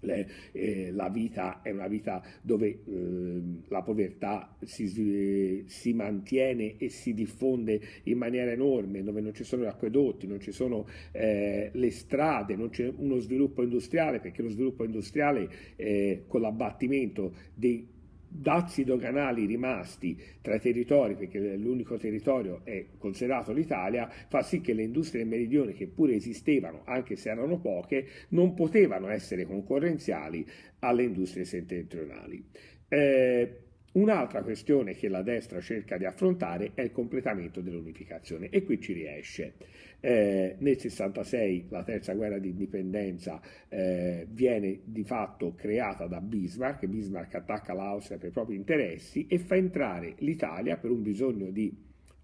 le, 0.00 0.28
eh, 0.50 0.90
la 0.90 1.08
vita 1.08 1.62
è 1.62 1.70
una 1.70 1.86
vita 1.86 2.20
dove 2.42 2.66
eh, 2.66 3.40
la 3.68 3.82
povertà 3.82 4.56
si, 4.64 5.64
si, 5.68 5.92
mantiene 5.92 6.76
e 6.78 6.88
si 6.88 7.14
diffonde 7.14 7.80
in 8.04 8.18
maniera 8.18 8.50
enorme, 8.50 9.04
dove 9.04 9.20
non 9.20 9.32
ci 9.34 9.44
sono 9.44 9.62
gli 9.62 9.66
acquedotti, 9.66 10.26
non 10.26 10.40
ci 10.40 10.50
sono 10.50 10.88
eh, 11.12 11.70
le 11.72 11.90
strade, 11.92 12.56
non 12.56 12.70
c'è 12.70 12.92
uno 12.96 13.18
sviluppo 13.18 13.62
industriale, 13.62 14.18
perché 14.18 14.42
lo 14.42 14.48
sviluppo 14.48 14.82
industriale 14.82 15.48
eh, 15.76 16.24
con 16.26 16.40
l'abbattimento 16.40 17.32
dei 17.54 17.94
dazi 18.40 18.84
doganali 18.84 19.46
rimasti 19.46 20.20
tra 20.40 20.54
i 20.54 20.60
territori, 20.60 21.14
perché 21.14 21.38
l'unico 21.56 21.96
territorio 21.96 22.60
è 22.64 22.86
considerato 22.98 23.52
l'Italia, 23.52 24.08
fa 24.28 24.42
sì 24.42 24.60
che 24.60 24.72
le 24.72 24.82
industrie 24.82 25.22
del 25.22 25.30
meridione, 25.30 25.72
che 25.72 25.86
pure 25.86 26.14
esistevano, 26.14 26.82
anche 26.84 27.16
se 27.16 27.30
erano 27.30 27.58
poche, 27.58 28.06
non 28.30 28.54
potevano 28.54 29.08
essere 29.08 29.44
concorrenziali 29.44 30.46
alle 30.80 31.04
industrie 31.04 31.44
settentrionali. 31.44 32.44
Eh, 32.88 33.65
Un'altra 33.96 34.42
questione 34.42 34.94
che 34.94 35.08
la 35.08 35.22
destra 35.22 35.58
cerca 35.62 35.96
di 35.96 36.04
affrontare 36.04 36.72
è 36.74 36.82
il 36.82 36.92
completamento 36.92 37.62
dell'unificazione 37.62 38.50
e 38.50 38.62
qui 38.62 38.78
ci 38.78 38.92
riesce. 38.92 39.54
Eh, 40.00 40.56
nel 40.58 40.78
66 40.78 41.68
la 41.70 41.82
terza 41.82 42.12
guerra 42.12 42.38
di 42.38 42.50
indipendenza 42.50 43.40
eh, 43.70 44.26
viene 44.28 44.80
di 44.84 45.02
fatto 45.02 45.54
creata 45.54 46.06
da 46.06 46.20
Bismarck, 46.20 46.84
Bismarck 46.84 47.36
attacca 47.36 47.72
l'Austria 47.72 48.18
per 48.18 48.28
i 48.28 48.32
propri 48.32 48.56
interessi 48.56 49.26
e 49.28 49.38
fa 49.38 49.56
entrare 49.56 50.14
l'Italia 50.18 50.76
per 50.76 50.90
un 50.90 51.02
bisogno 51.02 51.50
di 51.50 51.74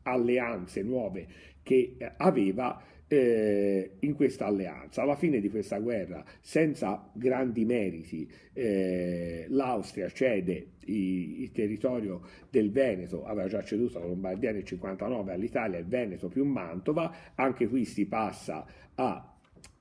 alleanze 0.02 0.82
nuove 0.82 1.26
che 1.62 1.94
eh, 1.96 2.12
aveva 2.18 2.82
eh, 3.12 3.90
in 4.00 4.14
questa 4.14 4.46
alleanza. 4.46 5.02
Alla 5.02 5.16
fine 5.16 5.38
di 5.38 5.50
questa 5.50 5.78
guerra, 5.78 6.24
senza 6.40 7.10
grandi 7.12 7.66
meriti, 7.66 8.26
eh, 8.54 9.44
l'Austria 9.50 10.08
cede 10.08 10.68
il, 10.86 11.52
territorio 11.52 12.22
del 12.48 12.70
Veneto, 12.70 13.24
aveva 13.26 13.48
già 13.48 13.62
ceduto 13.62 13.98
la 13.98 14.06
Lombardia 14.06 14.52
nel 14.52 14.64
59 14.64 15.32
all'Italia, 15.32 15.78
il 15.78 15.86
Veneto 15.86 16.28
più 16.28 16.44
Mantova, 16.46 17.14
anche 17.34 17.68
qui 17.68 17.84
si 17.84 18.06
passa 18.06 18.64
a 18.94 19.36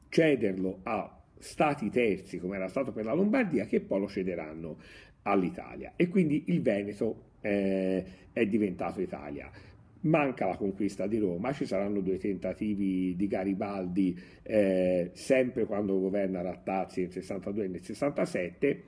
cederlo 0.10 0.80
a 0.84 1.18
stati 1.38 1.90
terzi 1.90 2.38
come 2.38 2.58
era 2.58 2.68
stato 2.68 2.92
per 2.92 3.06
la 3.06 3.14
Lombardia 3.14 3.66
che 3.66 3.80
poi 3.80 4.02
lo 4.02 4.08
cederanno 4.08 4.78
all'Italia 5.24 5.94
e 5.96 6.08
quindi 6.10 6.44
il 6.48 6.62
Veneto 6.62 7.30
eh, 7.40 8.04
è 8.34 8.46
diventato 8.46 9.00
Italia. 9.00 9.50
Manca 10.02 10.48
la 10.48 10.56
conquista 10.56 11.06
di 11.06 11.20
Roma, 11.20 11.54
ci 11.54 11.66
saranno 11.66 12.02
due 12.02 12.18
tentativi 12.18 13.16
di 13.16 13.28
Garibaldi, 13.28 14.20
eh, 14.42 15.12
sempre 15.14 15.66
quando 15.66 16.00
governa 16.00 16.42
Rattazzi 16.42 17.02
nel 17.02 17.12
62 17.12 17.66
e 17.66 17.68
nel 17.68 17.84
67. 17.84 18.84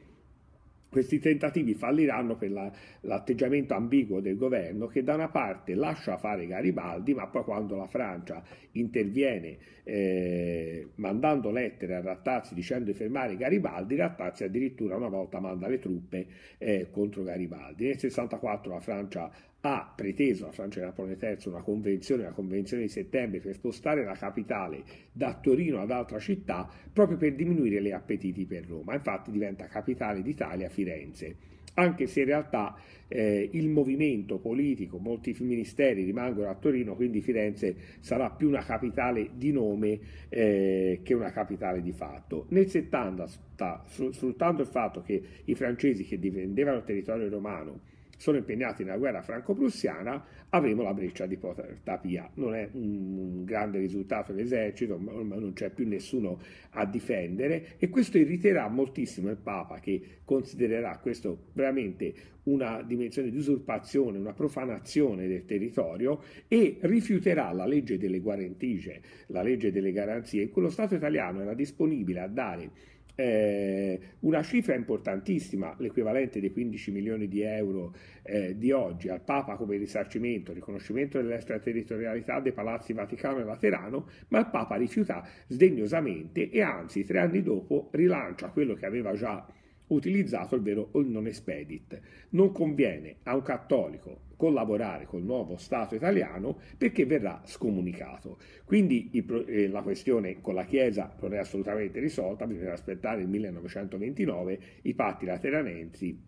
Questi 0.90 1.18
tentativi 1.18 1.74
falliranno 1.74 2.36
per 2.36 2.52
la, 2.52 2.72
l'atteggiamento 3.02 3.74
ambiguo 3.74 4.22
del 4.22 4.38
governo 4.38 4.86
che 4.86 5.04
da 5.04 5.16
una 5.16 5.30
parte 5.30 5.74
lascia 5.74 6.18
fare 6.18 6.46
Garibaldi, 6.46 7.16
ma 7.16 7.28
poi 7.28 7.44
quando 7.44 7.76
la 7.76 7.88
Francia 7.88 8.44
interviene 8.74 9.58
eh, 9.84 10.90
mandando 10.96 11.50
lettere 11.50 11.96
a 11.96 12.02
Rattazzi 12.02 12.54
dicendo 12.54 12.92
di 12.92 12.94
fermare 12.94 13.38
Garibaldi, 13.38 13.96
Rattazzi 13.96 14.44
addirittura 14.44 14.96
una 14.96 15.10
volta 15.10 15.40
manda 15.40 15.68
le 15.68 15.80
truppe 15.80 16.28
eh, 16.60 16.88
contro 16.92 17.24
Garibaldi. 17.24 17.86
Nel 17.86 18.00
64 18.00 18.72
la 18.72 18.80
Francia 18.80 19.32
ha 19.66 19.94
preteso 19.96 20.46
la 20.46 20.52
Francia 20.52 20.80
di 20.80 20.86
Napoleone 20.86 21.18
III 21.22 21.38
una 21.46 21.62
convenzione, 21.62 22.24
la 22.24 22.32
convenzione 22.32 22.84
di 22.84 22.90
settembre, 22.90 23.40
per 23.40 23.54
spostare 23.54 24.04
la 24.04 24.14
capitale 24.14 24.84
da 25.12 25.40
Torino 25.42 25.80
ad 25.80 25.90
altra 25.90 26.20
città 26.20 26.70
proprio 26.92 27.18
per 27.18 27.34
diminuire 27.34 27.82
gli 27.82 27.92
appetiti 27.92 28.46
per 28.46 28.66
Roma. 28.68 28.94
Infatti 28.94 29.32
diventa 29.32 29.68
capitale 29.68 30.22
d'Italia 30.22 30.68
Firenze, 30.68 31.36
anche 31.76 32.08
se 32.08 32.20
in 32.20 32.26
realtà 32.26 32.76
eh, 33.08 33.50
il 33.54 33.70
movimento 33.70 34.38
politico, 34.38 34.98
molti 34.98 35.34
ministeri 35.40 36.04
rimangono 36.04 36.50
a 36.50 36.56
Torino, 36.56 36.96
quindi 36.96 37.22
Firenze 37.22 37.74
sarà 38.02 38.32
più 38.32 38.50
una 38.50 38.64
capitale 38.66 39.30
di 39.34 39.54
nome 39.54 39.98
eh, 40.28 41.00
che 41.04 41.14
una 41.14 41.32
capitale 41.32 41.82
di 41.82 41.94
fatto. 41.94 42.48
Nel 42.50 42.68
70, 42.68 43.28
sta, 43.28 43.86
sfruttando 43.88 44.62
il 44.62 44.68
fatto 44.68 45.02
che 45.02 45.24
i 45.46 45.56
francesi 45.56 46.04
che 46.04 46.20
difendevano 46.20 46.80
il 46.80 46.84
territorio 46.84 47.30
romano 47.30 47.92
sono 48.24 48.38
impegnati 48.38 48.86
nella 48.86 48.98
guerra 48.98 49.22
franco-prussiana, 49.22 50.24
avremo 50.48 50.82
la 50.82 50.94
breccia 50.94 51.26
di 51.26 51.36
Porta 51.36 51.98
Pia. 51.98 52.32
Non 52.36 52.56
è 52.56 52.70
un 52.72 53.44
grande 53.44 53.80
risultato 53.80 54.32
dell'esercito, 54.32 54.98
ma 54.98 55.36
non 55.36 55.52
c'è 55.52 55.72
più 55.72 55.86
nessuno 55.86 56.40
a 56.70 56.86
difendere 56.86 57.76
e 57.78 57.90
questo 57.90 58.18
irriterà 58.18 58.70
moltissimo 58.70 59.30
il 59.30 59.36
Papa 59.36 59.80
che 59.82 60.22
considererà 60.24 61.00
questo 61.00 61.48
veramente 61.52 62.14
una 62.44 62.82
dimensione 62.82 63.30
di 63.30 63.36
usurpazione, 63.36 64.18
una 64.18 64.32
profanazione 64.32 65.28
del 65.28 65.44
territorio 65.44 66.24
e 66.48 66.78
rifiuterà 66.80 67.52
la 67.52 67.66
legge 67.66 67.98
delle 67.98 68.20
guarentigie, 68.20 69.02
la 69.28 69.42
legge 69.42 69.70
delle 69.70 69.92
garanzie. 69.92 70.44
In 70.44 70.52
quello 70.52 70.70
Stato 70.70 70.96
italiano 70.96 71.42
era 71.42 71.54
disponibile 71.54 72.22
a 72.22 72.28
dare 72.28 72.72
eh, 73.16 74.00
una 74.20 74.42
cifra 74.42 74.76
importantissima, 74.76 75.76
l'equivalente 75.78 76.40
dei 76.40 76.52
15 76.52 76.92
milioni 76.92 77.28
di 77.28 77.42
euro 77.42 77.94
eh, 78.24 78.58
di 78.58 78.72
oggi 78.72 79.10
al 79.10 79.22
Papa 79.22 79.56
come 79.56 79.78
risarcimento, 79.78 80.54
riconoscimento 80.54 81.22
dell'extraterritorialità 81.22 82.40
dei 82.40 82.52
palazzi 82.52 82.94
Vaticano 82.94 83.40
e 83.40 83.44
Laterano, 83.44 84.08
ma 84.30 84.40
il 84.40 84.48
Papa 84.50 84.76
rifiuta 84.76 85.28
sdegnosamente 85.48 86.50
e 86.50 86.62
anzi 86.62 87.06
tre 87.06 87.20
anni 87.20 87.42
dopo 87.44 87.90
rilancia 87.92 88.50
quello 88.50 88.74
che 88.74 88.86
aveva 88.86 89.14
già 89.14 89.46
utilizzato 89.94 90.56
il 90.56 90.62
vero 90.62 90.90
non 90.94 91.28
expedit. 91.28 92.00
Non 92.30 92.52
conviene 92.52 93.18
a 93.24 93.36
un 93.36 93.42
cattolico 93.42 94.22
collaborare 94.36 95.06
col 95.06 95.24
nuovo 95.24 95.58
Stato 95.58 95.96
italiano 95.96 96.58
perché 96.78 97.06
verrà 97.06 97.42
scomunicato. 97.46 98.38
Quindi 98.66 99.10
il, 99.14 99.46
eh, 99.48 99.68
la 99.68 99.82
questione 99.82 100.42
con 100.42 100.56
la 100.56 100.66
Chiesa 100.66 101.16
non 101.22 101.34
è 101.34 101.38
assolutamente 101.38 102.00
risolta, 102.00 102.46
bisogna 102.46 102.74
aspettare 102.74 103.22
il 103.22 103.30
1929 103.30 104.60
i 104.82 104.94
patti 104.94 105.26
lateranensi 105.26 106.20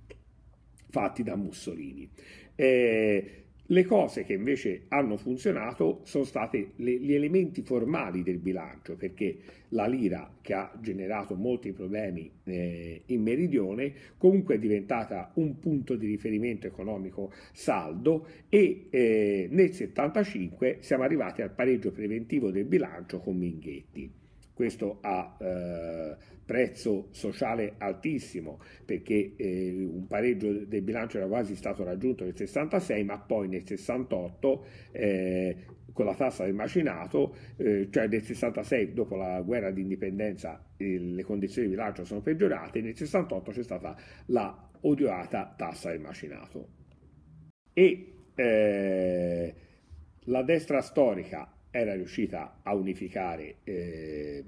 fatti 0.90 1.24
da 1.24 1.36
Mussolini. 1.36 2.10
Eh, 2.56 3.45
le 3.68 3.84
cose 3.84 4.24
che 4.24 4.34
invece 4.34 4.84
hanno 4.90 5.18
funzionato 5.18 6.02
sono 6.04 6.24
stati 6.24 6.74
gli 6.76 7.14
elementi 7.14 7.64
formali 7.64 8.22
del 8.22 8.38
bilancio, 8.38 8.96
perché 8.96 9.38
la 9.70 9.88
lira, 9.88 10.32
che 10.42 10.54
ha 10.54 10.72
generato 10.80 11.36
molti 11.36 11.72
problemi 11.72 12.30
eh, 12.44 13.02
in 13.08 13.24
meridione, 13.24 13.94
comunque 14.18 14.56
è 14.56 14.60
diventata 14.60 15.32
un 15.36 15.58
punto 15.60 15.96
di 15.96 16.06
riferimento 16.06 16.68
economico 16.68 17.32
saldo 17.54 18.28
e 18.50 18.88
eh, 18.90 19.48
nel 19.50 19.72
1975 19.72 20.78
siamo 20.82 21.04
arrivati 21.04 21.42
al 21.42 21.52
pareggio 21.52 21.92
preventivo 21.92 22.52
del 22.52 22.66
bilancio 22.66 23.20
con 23.20 23.36
Minghetti. 23.36 24.24
Questo 24.56 25.00
ha 25.02 25.36
eh, 25.38 26.16
prezzo 26.46 27.10
sociale 27.12 27.74
altissimo 27.78 28.62
perché 28.86 29.34
eh, 29.36 29.86
un 29.92 30.08
pareggio 30.08 30.66
del 30.66 30.82
bilancio 30.82 31.18
era 31.18 31.28
quasi 31.28 31.58
stato 31.58 31.84
raggiunto 31.84 32.24
nel 32.24 32.38
66 32.38 33.04
ma 33.04 33.20
poi 33.20 33.50
nel 33.50 33.68
68 33.68 34.66
eh, 34.92 35.58
con 35.92 36.06
la 36.06 36.16
tassa 36.16 36.46
del 36.46 36.54
macinato, 36.54 37.36
eh, 37.58 37.90
cioè 37.90 38.08
nel 38.08 38.24
66 38.24 38.94
dopo 38.94 39.16
la 39.16 39.42
guerra 39.42 39.72
di 39.72 39.82
indipendenza 39.82 40.62
le 40.78 41.24
condizioni 41.24 41.68
di 41.68 41.74
bilancio 41.74 42.04
sono 42.04 42.22
peggiorate, 42.22 42.82
nel 42.82 42.96
68 42.96 43.52
c'è 43.52 43.64
stata 43.64 43.96
la 44.28 44.70
odiata 44.82 45.54
tassa 45.58 45.90
del 45.92 46.00
macinato. 46.00 46.68
E 47.74 48.14
eh, 48.36 49.56
la 50.26 50.44
destra 50.44 50.82
storica 50.82 51.55
era 51.78 51.94
riuscita 51.94 52.60
a 52.64 52.74
unificare 52.74 53.58
eh, 53.66 54.44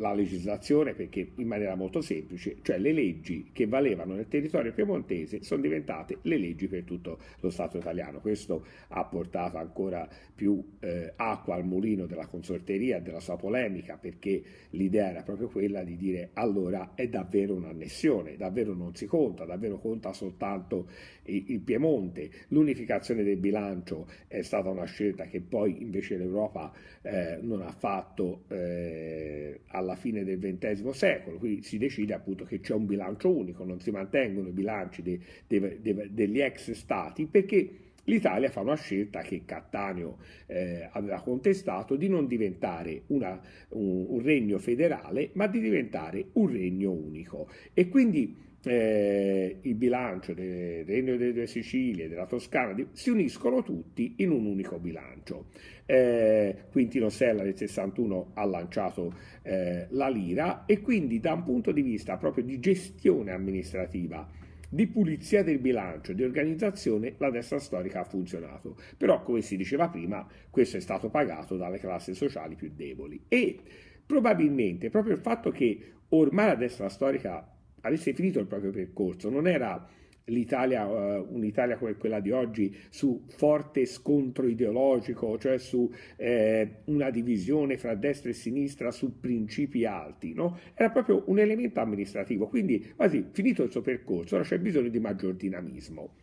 la 0.00 0.14
legislazione 0.14 0.94
perché 0.94 1.32
in 1.36 1.46
maniera 1.46 1.74
molto 1.74 2.00
semplice, 2.00 2.56
cioè 2.62 2.78
le 2.78 2.92
leggi 2.92 3.50
che 3.52 3.66
valevano 3.66 4.14
nel 4.14 4.28
territorio 4.28 4.72
piemontese 4.72 5.42
sono 5.42 5.60
diventate 5.60 6.18
le 6.22 6.38
leggi 6.38 6.66
per 6.66 6.84
tutto 6.84 7.18
lo 7.40 7.50
Stato 7.50 7.78
italiano. 7.78 8.20
Questo 8.20 8.64
ha 8.88 9.04
portato 9.04 9.58
ancora 9.58 10.08
più 10.34 10.62
eh, 10.80 11.12
acqua 11.16 11.54
al 11.54 11.64
mulino 11.64 12.06
della 12.06 12.26
consorteria 12.26 12.96
e 12.96 13.02
della 13.02 13.20
sua 13.20 13.36
polemica 13.36 13.98
perché 13.98 14.42
l'idea 14.70 15.10
era 15.10 15.22
proprio 15.22 15.48
quella 15.48 15.82
di 15.82 15.96
dire 15.96 16.30
allora 16.34 16.92
è 16.94 17.08
davvero 17.08 17.54
un'annessione, 17.54 18.36
davvero 18.36 18.72
non 18.74 18.94
si 18.94 19.06
conta, 19.06 19.44
davvero 19.44 19.78
conta 19.78 20.12
soltanto 20.12 20.88
il, 21.24 21.60
Piemonte. 21.60 22.30
L'unificazione 22.48 23.22
del 23.22 23.36
bilancio 23.36 24.06
è 24.26 24.42
stata 24.42 24.70
una 24.70 24.84
scelta 24.84 25.24
che 25.24 25.40
poi 25.40 25.82
invece 25.82 26.16
l'Europa 26.16 26.72
eh, 27.02 27.38
non 27.42 27.62
ha 27.62 27.70
fatto 27.70 28.44
eh, 28.48 29.60
alla 29.68 29.89
fine 29.96 30.24
del 30.24 30.38
XX 30.38 30.88
secolo, 30.90 31.38
qui 31.38 31.62
si 31.62 31.78
decide 31.78 32.14
appunto 32.14 32.44
che 32.44 32.60
c'è 32.60 32.74
un 32.74 32.86
bilancio 32.86 33.30
unico, 33.30 33.64
non 33.64 33.80
si 33.80 33.90
mantengono 33.90 34.48
i 34.48 34.52
bilanci 34.52 35.02
de, 35.02 35.20
de, 35.46 35.78
de, 35.80 36.08
degli 36.10 36.40
ex 36.40 36.72
stati 36.72 37.26
perché 37.26 37.89
l'Italia 38.10 38.50
fa 38.50 38.60
una 38.60 38.74
scelta 38.74 39.20
che 39.20 39.42
Cattaneo 39.44 40.18
eh, 40.46 40.88
aveva 40.90 41.20
contestato 41.22 41.94
di 41.94 42.08
non 42.08 42.26
diventare 42.26 43.02
una, 43.06 43.40
un, 43.70 44.06
un, 44.08 44.22
regno 44.22 44.58
federale, 44.58 45.30
ma 45.34 45.46
di 45.46 45.60
diventare 45.60 46.26
un 46.32 46.50
regno 46.50 46.90
unico. 46.90 47.48
E 47.72 47.88
quindi 47.88 48.48
eh, 48.64 49.58
il 49.62 49.74
bilancio 49.74 50.34
del 50.34 50.84
Regno 50.84 51.16
delle 51.16 51.32
Due 51.32 51.46
Sicilie, 51.46 52.08
della 52.08 52.26
Toscana, 52.26 52.72
di, 52.72 52.86
si 52.92 53.10
uniscono 53.10 53.62
tutti 53.62 54.14
in 54.18 54.30
un 54.30 54.44
unico 54.44 54.78
bilancio. 54.78 55.46
Eh, 55.86 56.64
Quintino 56.70 57.08
Sella 57.08 57.42
nel 57.42 57.56
61 57.56 58.32
ha 58.34 58.44
lanciato 58.44 59.14
eh, 59.42 59.86
la 59.90 60.08
lira 60.08 60.64
e 60.66 60.80
quindi 60.80 61.20
da 61.20 61.32
un 61.32 61.42
punto 61.44 61.72
di 61.72 61.82
vista 61.82 62.16
proprio 62.16 62.44
di 62.44 62.58
gestione 62.60 63.32
amministrativa 63.32 64.38
di 64.72 64.86
pulizia 64.86 65.42
del 65.42 65.58
bilancio, 65.58 66.12
di 66.12 66.22
organizzazione, 66.22 67.14
la 67.18 67.30
destra 67.30 67.58
storica 67.58 68.00
ha 68.00 68.04
funzionato. 68.04 68.76
Però, 68.96 69.22
come 69.22 69.40
si 69.42 69.56
diceva 69.56 69.88
prima, 69.88 70.26
questo 70.48 70.76
è 70.76 70.80
stato 70.80 71.10
pagato 71.10 71.56
dalle 71.56 71.78
classi 71.78 72.14
sociali 72.14 72.54
più 72.54 72.70
deboli. 72.74 73.24
E 73.26 73.58
probabilmente 74.06 74.88
proprio 74.88 75.14
il 75.14 75.20
fatto 75.20 75.50
che 75.50 75.92
ormai 76.10 76.46
la 76.46 76.54
destra 76.54 76.88
storica 76.88 77.52
avesse 77.80 78.14
finito 78.14 78.38
il 78.38 78.46
proprio 78.46 78.70
percorso, 78.70 79.28
non 79.28 79.48
era 79.48 79.88
l'Italia, 80.30 80.86
uh, 80.86 81.26
un'Italia 81.30 81.76
come 81.76 81.94
quella 81.94 82.20
di 82.20 82.30
oggi, 82.30 82.74
su 82.88 83.24
forte 83.26 83.84
scontro 83.86 84.46
ideologico, 84.46 85.38
cioè 85.38 85.58
su 85.58 85.92
eh, 86.16 86.82
una 86.84 87.10
divisione 87.10 87.76
fra 87.76 87.94
destra 87.94 88.30
e 88.30 88.34
sinistra 88.34 88.90
su 88.90 89.20
principi 89.20 89.84
alti, 89.84 90.32
no? 90.32 90.58
Era 90.74 90.90
proprio 90.90 91.24
un 91.26 91.38
elemento 91.38 91.80
amministrativo, 91.80 92.48
quindi 92.48 92.92
quasi 92.96 93.26
finito 93.32 93.62
il 93.62 93.70
suo 93.70 93.82
percorso, 93.82 94.36
ora 94.36 94.44
c'è 94.44 94.58
bisogno 94.58 94.88
di 94.88 95.00
maggior 95.00 95.34
dinamismo. 95.34 96.14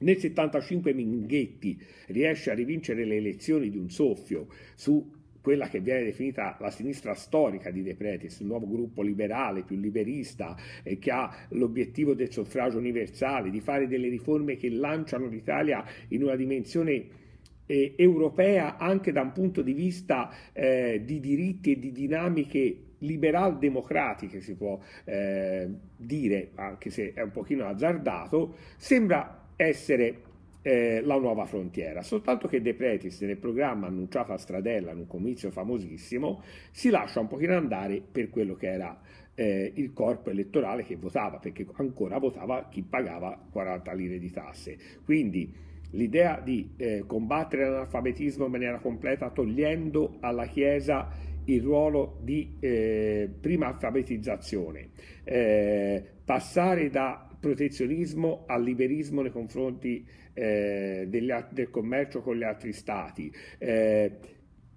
Nel 0.00 0.16
75 0.16 0.94
Minghetti 0.94 1.78
riesce 2.08 2.50
a 2.50 2.54
rivincere 2.54 3.04
le 3.04 3.16
elezioni 3.16 3.68
di 3.68 3.76
un 3.76 3.90
soffio 3.90 4.46
su 4.74 5.18
quella 5.40 5.68
che 5.68 5.80
viene 5.80 6.04
definita 6.04 6.56
la 6.60 6.70
sinistra 6.70 7.14
storica 7.14 7.70
di 7.70 7.82
De 7.82 7.94
Pretis, 7.94 8.40
un 8.40 8.48
nuovo 8.48 8.68
gruppo 8.68 9.02
liberale, 9.02 9.62
più 9.62 9.76
liberista, 9.76 10.56
eh, 10.82 10.98
che 10.98 11.10
ha 11.10 11.46
l'obiettivo 11.50 12.14
del 12.14 12.30
suffragio 12.30 12.78
universale, 12.78 13.50
di 13.50 13.60
fare 13.60 13.86
delle 13.86 14.08
riforme 14.08 14.56
che 14.56 14.70
lanciano 14.70 15.26
l'Italia 15.26 15.84
in 16.08 16.22
una 16.22 16.36
dimensione 16.36 17.18
eh, 17.66 17.94
europea 17.96 18.76
anche 18.76 19.12
da 19.12 19.22
un 19.22 19.32
punto 19.32 19.62
di 19.62 19.72
vista 19.72 20.30
eh, 20.52 21.02
di 21.04 21.20
diritti 21.20 21.72
e 21.72 21.78
di 21.78 21.92
dinamiche 21.92 22.76
liberal-democratiche, 22.98 24.40
si 24.40 24.54
può 24.56 24.78
eh, 25.04 25.68
dire, 25.96 26.50
anche 26.56 26.90
se 26.90 27.12
è 27.14 27.22
un 27.22 27.30
pochino 27.30 27.66
azzardato, 27.66 28.56
sembra 28.76 29.48
essere 29.56 30.22
eh, 30.62 31.00
la 31.02 31.18
nuova 31.18 31.44
frontiera. 31.46 32.02
Soltanto 32.02 32.48
che 32.48 32.60
De 32.60 32.74
Pretis 32.74 33.20
nel 33.22 33.36
programma 33.36 33.86
annunciato 33.86 34.32
a 34.32 34.38
Stradella 34.38 34.92
in 34.92 34.98
un 34.98 35.06
comizio 35.06 35.50
famosissimo 35.50 36.42
si 36.70 36.90
lascia 36.90 37.20
un 37.20 37.28
pochino 37.28 37.56
andare 37.56 38.00
per 38.00 38.30
quello 38.30 38.54
che 38.54 38.68
era 38.68 39.00
eh, 39.34 39.72
il 39.74 39.92
corpo 39.92 40.30
elettorale 40.30 40.84
che 40.84 40.96
votava, 40.96 41.38
perché 41.38 41.66
ancora 41.74 42.18
votava 42.18 42.68
chi 42.68 42.82
pagava 42.82 43.38
40 43.50 43.92
lire 43.94 44.18
di 44.18 44.30
tasse. 44.30 44.76
Quindi 45.04 45.68
l'idea 45.92 46.40
di 46.40 46.70
eh, 46.76 47.04
combattere 47.06 47.64
l'analfabetismo 47.64 48.44
in 48.44 48.50
maniera 48.50 48.78
completa 48.78 49.30
togliendo 49.30 50.18
alla 50.20 50.46
Chiesa 50.46 51.08
il 51.46 51.62
ruolo 51.62 52.18
di 52.22 52.56
eh, 52.60 53.28
prima 53.40 53.68
alfabetizzazione, 53.68 54.90
eh, 55.24 56.04
passare 56.24 56.90
da 56.90 57.29
protezionismo 57.40 58.44
al 58.46 58.62
liberismo 58.62 59.22
nei 59.22 59.32
confronti 59.32 60.06
eh, 60.34 61.06
degli, 61.08 61.32
del 61.50 61.70
commercio 61.70 62.20
con 62.20 62.36
gli 62.36 62.44
altri 62.44 62.72
stati. 62.72 63.32
Eh, 63.58 64.12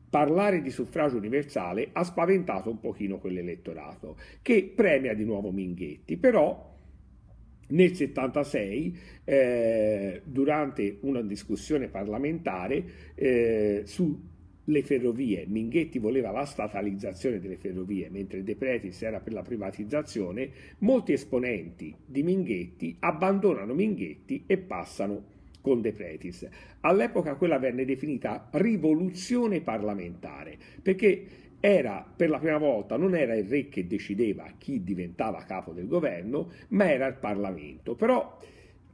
parlare 0.10 0.62
di 0.62 0.70
suffragio 0.70 1.18
universale 1.18 1.90
ha 1.92 2.04
spaventato 2.04 2.70
un 2.70 2.80
pochino 2.80 3.18
quell'elettorato 3.18 4.16
che 4.42 4.72
premia 4.76 5.14
di 5.14 5.26
nuovo 5.26 5.52
Minghetti, 5.52 6.18
però 6.18 6.72
nel 7.66 7.96
76, 7.96 8.98
eh, 9.24 10.22
durante 10.24 10.98
una 11.02 11.22
discussione 11.22 11.88
parlamentare 11.88 12.84
eh, 13.16 13.82
su 13.86 14.32
le 14.66 14.84
ferrovie. 14.84 15.46
Minghetti 15.48 16.00
voleva 16.00 16.32
la 16.32 16.46
statalizzazione 16.46 17.40
delle 17.40 17.58
ferrovie, 17.58 18.10
mentre 18.10 18.44
De 18.44 18.56
Pretis 18.56 19.02
era 19.02 19.20
per 19.20 19.34
la 19.34 19.42
privatizzazione. 19.42 20.50
Molti 20.80 21.14
esponenti 21.14 21.96
di 22.06 22.24
Minghetti 22.24 22.96
abbandonano 23.00 23.74
Minghetti 23.74 24.44
e 24.48 24.58
passano 24.58 25.32
con 25.62 25.82
De 25.82 25.94
Pretis. 25.94 26.48
All'epoca 26.82 27.36
quella 27.36 27.58
venne 27.58 27.86
definita 27.86 28.50
rivoluzione 28.52 29.62
parlamentare, 29.62 30.58
perché 30.82 31.26
era 31.60 32.06
per 32.14 32.30
la 32.30 32.40
prima 32.40 32.58
volta 32.58 32.98
non 32.98 33.16
era 33.16 33.36
il 33.36 33.46
re 33.46 33.70
che 33.70 33.88
decideva 33.88 34.52
chi 34.58 34.84
diventava 34.84 35.46
capo 35.46 35.72
del 35.72 35.88
governo, 35.88 36.52
ma 36.70 36.92
era 36.92 37.08
il 37.08 37.16
Parlamento. 37.16 37.96
Però 37.96 38.38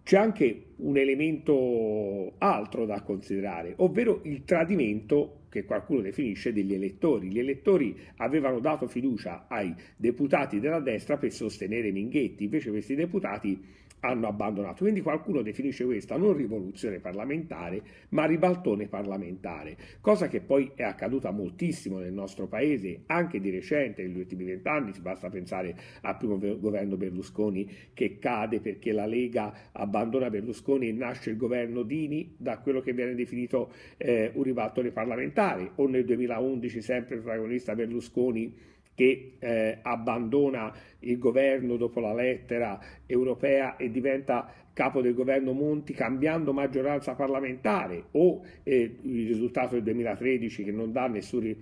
c'è 0.04 0.18
anche 0.18 0.64
un 0.78 0.98
elemento 0.98 2.34
altro 2.38 2.86
da 2.86 3.02
considerare, 3.02 3.74
ovvero 3.78 4.22
il 4.24 4.44
tradimento 4.44 5.40
che 5.50 5.66
qualcuno 5.66 6.02
definisce 6.02 6.54
degli 6.54 6.74
elettori. 6.74 7.30
Gli 7.30 7.40
elettori 7.40 7.98
avevano 8.18 8.60
dato 8.60 8.88
fiducia 8.88 9.46
ai 9.48 9.74
deputati 9.96 10.60
della 10.60 10.80
destra 10.80 11.18
per 11.18 11.32
sostenere 11.32 11.92
Minghetti, 11.92 12.46
invece 12.46 12.70
questi 12.70 12.96
deputati 12.96 13.62
hanno 14.02 14.28
abbandonato. 14.28 14.84
Quindi 14.84 15.02
qualcuno 15.02 15.42
definisce 15.42 15.86
questa 15.86 16.18
non 16.18 16.36
rivoluzione 16.36 17.00
parlamentare, 17.00 17.82
ma 18.10 18.26
ribaltone 18.26 18.88
parlamentare, 18.88 19.78
cosa 20.02 20.28
che 20.28 20.42
poi 20.42 20.72
è 20.76 20.84
accaduta 20.84 21.32
moltissimo 21.32 22.00
nel 22.00 22.14
nostro 22.14 22.48
paese, 22.48 23.04
anche 23.08 23.40
di 23.40 23.50
recente, 23.50 24.04
negli 24.04 24.18
ultimi 24.18 24.46
vent'anni, 24.46 24.94
si 24.94 25.02
basta 25.02 25.30
pensare 25.30 25.76
al 26.02 26.18
primo 26.18 26.38
governo 26.38 26.98
Berlusconi 26.98 27.70
che 27.94 28.18
cade 28.20 28.60
perché 28.60 28.92
la 28.92 29.06
Lega 29.06 29.54
abbandona 29.72 30.30
Berlusconi 30.30 30.90
e 30.90 30.92
nasce 30.92 31.32
il 31.32 31.38
governo 31.38 31.84
Dini 31.84 32.36
da 32.38 32.60
quello 32.60 32.82
che 32.82 32.94
viene 32.94 33.16
definito 33.16 33.72
eh, 33.98 34.32
un 34.34 34.44
ribaltone 34.44 34.92
parlamentare, 34.92 35.72
o 35.76 35.88
nel 35.88 36.06
2011 36.06 36.82
sempre 36.82 37.16
il 37.16 37.22
protagonista 37.22 37.76
Berlusconi 37.76 38.68
che 39.00 39.36
eh, 39.40 39.78
abbandona 39.82 40.76
il 41.00 41.18
governo 41.18 41.78
dopo 41.78 42.02
la 42.02 42.14
lettera 42.14 42.78
europea 43.06 43.78
e 43.78 43.90
diventa 43.90 44.52
capo 44.74 45.00
del 45.00 45.14
governo 45.14 45.54
Monti 45.54 45.94
cambiando 45.94 46.52
maggioranza 46.52 47.16
parlamentare 47.16 48.08
o 48.12 48.44
eh, 48.64 48.98
il 49.02 49.28
risultato 49.28 49.76
del 49.76 49.84
2013 49.84 50.66
che 50.66 50.72
non 50.74 50.92
dà 50.92 51.08
nessun, 51.08 51.56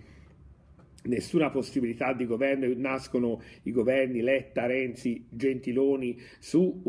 nessuna 1.04 1.52
possibilità 1.52 2.12
di 2.13 2.26
governo 2.26 2.65
nascono 2.76 3.39
i 3.63 3.71
governi 3.71 4.21
Letta, 4.21 4.65
Renzi, 4.65 5.23
Gentiloni 5.30 6.19
su 6.39 6.82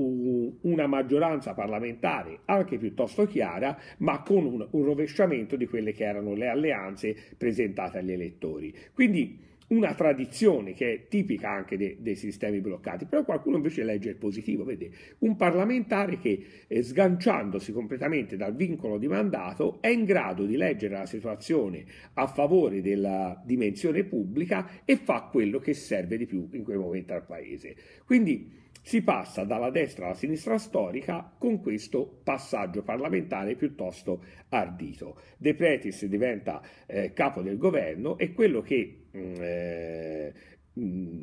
una 0.62 0.86
maggioranza 0.86 1.52
parlamentare 1.52 2.38
anche 2.46 2.78
piuttosto 2.78 3.26
chiara 3.26 3.78
ma 3.98 4.22
con 4.22 4.46
un, 4.46 4.66
un 4.70 4.82
rovesciamento 4.82 5.56
di 5.56 5.66
quelle 5.66 5.92
che 5.92 6.04
erano 6.04 6.32
le 6.32 6.48
alleanze 6.48 7.14
presentate 7.36 7.98
agli 7.98 8.12
elettori. 8.12 8.74
Quindi 8.94 9.47
una 9.68 9.94
tradizione 9.94 10.72
che 10.72 10.92
è 10.92 11.08
tipica 11.08 11.50
anche 11.50 11.76
de, 11.76 11.96
dei 12.00 12.16
sistemi 12.16 12.60
bloccati, 12.60 13.04
però 13.04 13.24
qualcuno 13.24 13.56
invece 13.56 13.84
legge 13.84 14.10
il 14.10 14.16
positivo, 14.16 14.64
vede 14.64 14.90
un 15.18 15.36
parlamentare 15.36 16.18
che 16.18 16.44
eh, 16.66 16.82
sganciandosi 16.82 17.72
completamente 17.72 18.36
dal 18.36 18.54
vincolo 18.54 18.98
di 18.98 19.08
mandato 19.08 19.78
è 19.80 19.88
in 19.88 20.04
grado 20.04 20.44
di 20.46 20.56
leggere 20.56 20.94
la 20.94 21.06
situazione 21.06 21.84
a 22.14 22.26
favore 22.26 22.80
della 22.80 23.40
dimensione 23.44 24.04
pubblica 24.04 24.84
e 24.84 24.96
fa 24.96 25.28
quello 25.30 25.58
che 25.58 25.74
serve 25.74 26.16
di 26.16 26.26
più 26.26 26.48
in 26.52 26.62
quel 26.62 26.78
momento 26.78 27.12
al 27.12 27.24
paese. 27.24 27.76
Quindi 28.04 28.66
si 28.88 29.02
passa 29.02 29.44
dalla 29.44 29.68
destra 29.68 30.06
alla 30.06 30.14
sinistra 30.14 30.56
storica 30.56 31.30
con 31.36 31.60
questo 31.60 32.20
passaggio 32.24 32.82
parlamentare 32.82 33.54
piuttosto 33.54 34.24
ardito. 34.48 35.20
De 35.36 35.54
Pretis 35.54 36.06
diventa 36.06 36.62
eh, 36.86 37.12
capo 37.12 37.42
del 37.42 37.58
governo 37.58 38.16
e 38.16 38.32
quello 38.32 38.62
che 38.62 39.08
mm, 39.14 39.34
eh, 39.40 40.32
mh, 40.72 41.22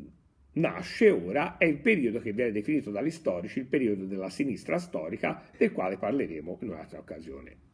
nasce 0.51 1.09
ora 1.09 1.57
è 1.57 1.65
il 1.65 1.79
periodo 1.79 2.19
che 2.19 2.33
viene 2.33 2.51
definito 2.51 2.91
dagli 2.91 3.09
storici 3.09 3.57
il 3.57 3.65
periodo 3.65 4.05
della 4.05 4.29
sinistra 4.29 4.77
storica, 4.77 5.41
del 5.57 5.71
quale 5.71 5.97
parleremo 5.97 6.59
in 6.61 6.69
un'altra 6.69 6.99
occasione. 6.99 7.65